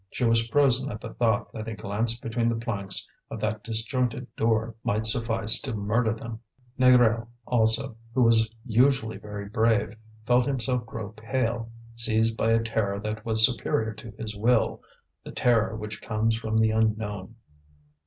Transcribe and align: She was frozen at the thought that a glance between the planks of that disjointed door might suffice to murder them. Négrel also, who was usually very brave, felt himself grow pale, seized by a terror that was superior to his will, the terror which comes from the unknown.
She 0.09 0.25
was 0.25 0.47
frozen 0.47 0.89
at 0.91 0.99
the 0.99 1.13
thought 1.13 1.53
that 1.53 1.67
a 1.67 1.75
glance 1.75 2.17
between 2.17 2.47
the 2.47 2.55
planks 2.55 3.07
of 3.29 3.39
that 3.41 3.63
disjointed 3.63 4.35
door 4.35 4.73
might 4.83 5.05
suffice 5.05 5.61
to 5.61 5.75
murder 5.75 6.11
them. 6.11 6.39
Négrel 6.79 7.27
also, 7.45 7.95
who 8.15 8.23
was 8.23 8.49
usually 8.65 9.17
very 9.19 9.47
brave, 9.47 9.95
felt 10.25 10.47
himself 10.47 10.87
grow 10.87 11.09
pale, 11.11 11.71
seized 11.95 12.35
by 12.35 12.49
a 12.49 12.63
terror 12.63 12.99
that 12.99 13.23
was 13.23 13.45
superior 13.45 13.93
to 13.93 14.09
his 14.17 14.35
will, 14.35 14.81
the 15.23 15.31
terror 15.31 15.75
which 15.75 16.01
comes 16.01 16.35
from 16.35 16.57
the 16.57 16.71
unknown. 16.71 17.35